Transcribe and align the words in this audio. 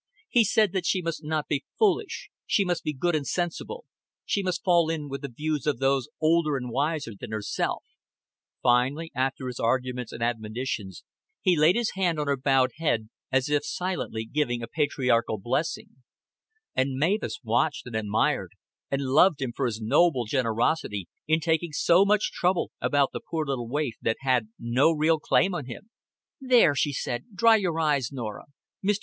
He 0.29 0.43
said 0.43 0.71
that 0.73 0.87
she 0.87 0.99
must 1.03 1.23
not 1.23 1.47
be 1.47 1.63
"fullish," 1.77 2.31
she 2.47 2.65
must 2.65 2.83
be 2.83 2.91
"good 2.91 3.15
and 3.15 3.27
sensible," 3.27 3.85
she 4.25 4.41
must 4.41 4.63
fall 4.63 4.89
in 4.89 5.09
with 5.09 5.21
the 5.21 5.29
views 5.29 5.67
of 5.67 5.77
those 5.77 6.09
"older 6.19 6.57
and 6.57 6.71
wiser" 6.71 7.11
than 7.19 7.29
herself; 7.31 7.83
finally, 8.63 9.11
after 9.13 9.45
his 9.45 9.59
arguments 9.59 10.11
and 10.11 10.23
admonitions, 10.23 11.03
he 11.39 11.55
laid 11.55 11.75
his 11.75 11.91
hand 11.93 12.19
on 12.19 12.25
her 12.25 12.35
bowed 12.35 12.71
head 12.77 13.09
as 13.31 13.47
if 13.47 13.63
silently 13.63 14.25
giving 14.25 14.63
a 14.63 14.67
patriarchal 14.67 15.37
blessing; 15.37 15.89
and 16.75 16.95
Mavis 16.95 17.37
watched 17.43 17.85
and 17.85 17.95
admired, 17.95 18.53
and 18.89 19.03
loved 19.03 19.39
him 19.39 19.53
for 19.55 19.67
his 19.67 19.81
noble 19.81 20.25
generosity 20.25 21.09
in 21.27 21.39
taking 21.39 21.73
so 21.73 22.05
much 22.05 22.31
trouble 22.31 22.71
about 22.81 23.11
the 23.13 23.21
poor 23.29 23.45
little 23.45 23.69
waif 23.69 23.93
that 24.01 24.17
had 24.21 24.47
no 24.57 24.91
real 24.91 25.19
claim 25.19 25.53
on 25.53 25.67
him. 25.67 25.91
"There," 26.39 26.73
she 26.73 26.91
said, 26.91 27.25
"dry 27.35 27.57
your 27.57 27.79
eyes, 27.79 28.11
Norah. 28.11 28.45
Mr. 28.83 28.97